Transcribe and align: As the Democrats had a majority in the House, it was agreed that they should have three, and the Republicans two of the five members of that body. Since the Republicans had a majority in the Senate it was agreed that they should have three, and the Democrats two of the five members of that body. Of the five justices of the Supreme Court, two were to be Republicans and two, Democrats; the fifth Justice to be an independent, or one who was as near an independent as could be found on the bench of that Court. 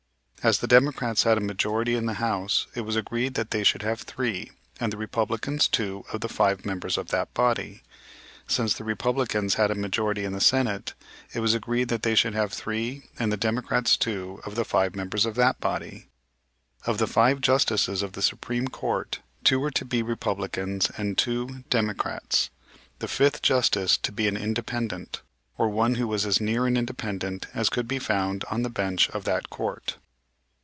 As 0.43 0.57
the 0.57 0.65
Democrats 0.65 1.21
had 1.21 1.37
a 1.37 1.39
majority 1.39 1.93
in 1.93 2.07
the 2.07 2.15
House, 2.15 2.65
it 2.73 2.81
was 2.81 2.95
agreed 2.95 3.35
that 3.35 3.51
they 3.51 3.63
should 3.63 3.83
have 3.83 4.01
three, 4.01 4.49
and 4.79 4.91
the 4.91 4.97
Republicans 4.97 5.67
two 5.67 6.03
of 6.11 6.21
the 6.21 6.27
five 6.27 6.65
members 6.65 6.97
of 6.97 7.09
that 7.09 7.31
body. 7.35 7.83
Since 8.47 8.73
the 8.73 8.83
Republicans 8.83 9.53
had 9.53 9.69
a 9.69 9.75
majority 9.75 10.25
in 10.25 10.33
the 10.33 10.41
Senate 10.41 10.95
it 11.31 11.41
was 11.41 11.53
agreed 11.53 11.89
that 11.89 12.01
they 12.01 12.15
should 12.15 12.33
have 12.33 12.51
three, 12.53 13.03
and 13.19 13.31
the 13.31 13.37
Democrats 13.37 13.95
two 13.95 14.41
of 14.43 14.55
the 14.55 14.65
five 14.65 14.95
members 14.95 15.27
of 15.27 15.35
that 15.35 15.59
body. 15.59 16.07
Of 16.87 16.97
the 16.97 17.05
five 17.05 17.39
justices 17.39 18.01
of 18.01 18.13
the 18.13 18.23
Supreme 18.23 18.67
Court, 18.67 19.19
two 19.43 19.59
were 19.59 19.69
to 19.69 19.85
be 19.85 20.01
Republicans 20.01 20.89
and 20.97 21.19
two, 21.19 21.65
Democrats; 21.69 22.49
the 22.97 23.07
fifth 23.07 23.43
Justice 23.43 23.95
to 23.99 24.11
be 24.11 24.27
an 24.27 24.37
independent, 24.37 25.21
or 25.59 25.69
one 25.69 25.95
who 26.01 26.07
was 26.07 26.25
as 26.25 26.41
near 26.41 26.65
an 26.65 26.77
independent 26.77 27.45
as 27.53 27.69
could 27.69 27.87
be 27.87 27.99
found 27.99 28.43
on 28.49 28.63
the 28.63 28.69
bench 28.71 29.07
of 29.11 29.23
that 29.25 29.51
Court. 29.51 29.97